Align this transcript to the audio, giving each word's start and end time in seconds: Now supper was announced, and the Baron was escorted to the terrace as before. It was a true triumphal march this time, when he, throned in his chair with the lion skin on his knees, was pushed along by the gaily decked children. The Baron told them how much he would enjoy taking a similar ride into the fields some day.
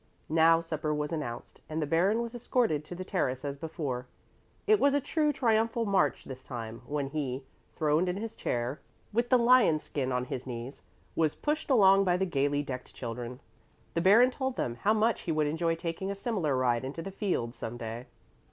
Now 0.29 0.61
supper 0.61 0.95
was 0.95 1.11
announced, 1.11 1.61
and 1.69 1.79
the 1.79 1.85
Baron 1.85 2.23
was 2.23 2.33
escorted 2.33 2.83
to 2.85 2.95
the 2.95 3.03
terrace 3.05 3.45
as 3.45 3.55
before. 3.55 4.07
It 4.65 4.79
was 4.79 4.95
a 4.95 4.99
true 4.99 5.31
triumphal 5.31 5.85
march 5.85 6.23
this 6.23 6.43
time, 6.43 6.81
when 6.87 7.05
he, 7.05 7.43
throned 7.75 8.09
in 8.09 8.17
his 8.17 8.35
chair 8.35 8.79
with 9.13 9.29
the 9.29 9.37
lion 9.37 9.77
skin 9.77 10.11
on 10.11 10.25
his 10.25 10.47
knees, 10.47 10.81
was 11.15 11.35
pushed 11.35 11.69
along 11.69 12.03
by 12.03 12.17
the 12.17 12.25
gaily 12.25 12.63
decked 12.63 12.95
children. 12.95 13.41
The 13.93 14.01
Baron 14.01 14.31
told 14.31 14.55
them 14.55 14.77
how 14.77 14.95
much 14.95 15.21
he 15.21 15.31
would 15.31 15.45
enjoy 15.45 15.75
taking 15.75 16.09
a 16.09 16.15
similar 16.15 16.57
ride 16.57 16.83
into 16.83 17.03
the 17.03 17.11
fields 17.11 17.55
some 17.55 17.77
day. 17.77 18.07